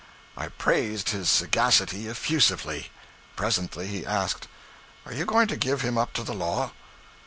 [0.35, 2.89] I praised his sagacity effusively.
[3.35, 4.47] Presently he asked
[5.05, 6.71] 'Are you going to give him up to the law?'